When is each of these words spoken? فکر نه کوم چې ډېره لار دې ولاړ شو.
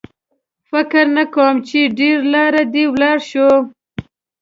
فکر 0.69 1.03
نه 1.17 1.23
کوم 1.33 1.55
چې 1.67 1.79
ډېره 1.97 2.23
لار 2.33 2.53
دې 2.73 2.83
ولاړ 2.93 3.17
شو. 3.29 3.49